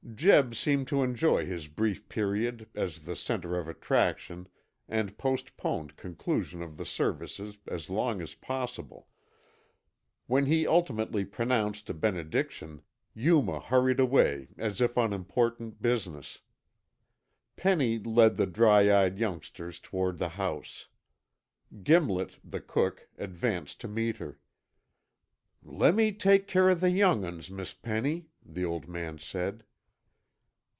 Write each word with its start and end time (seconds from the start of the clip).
Jeb 0.13 0.55
seemed 0.55 0.87
to 0.89 1.03
enjoy 1.03 1.45
his 1.45 1.67
brief 1.67 2.07
period 2.09 2.67
as 2.75 2.99
the 3.01 3.15
center 3.15 3.57
of 3.57 3.67
attraction 3.69 4.47
and 4.89 5.17
postponed 5.17 5.95
conclusion 5.95 6.61
of 6.61 6.75
the 6.75 6.85
services 6.85 7.59
as 7.67 7.89
long 7.89 8.21
as 8.21 8.33
possible. 8.35 9.07
When 10.27 10.47
he 10.47 10.67
ultimately 10.67 11.23
pronounced 11.23 11.89
a 11.89 11.93
benediction, 11.93 12.81
Yuma 13.13 13.61
hurried 13.61 13.99
away 14.01 14.49
as 14.57 14.81
if 14.81 14.97
on 14.97 15.13
important 15.13 15.81
business. 15.81 16.39
Penny 17.55 17.97
led 17.97 18.35
the 18.37 18.45
dry 18.47 18.93
eyed 18.93 19.17
youngsters 19.17 19.79
toward 19.79 20.17
the 20.17 20.29
house. 20.29 20.87
Gimlet, 21.83 22.37
the 22.43 22.61
cook, 22.61 23.07
advanced 23.17 23.79
to 23.81 23.87
meet 23.87 24.17
her. 24.17 24.39
"Lemme 25.63 26.11
take 26.15 26.47
care 26.47 26.69
o' 26.69 26.75
the 26.75 26.91
young 26.91 27.23
'uns, 27.23 27.49
Miss 27.49 27.73
Penny," 27.73 28.27
the 28.45 28.65
old 28.65 28.89
man 28.89 29.17
said. 29.17 29.63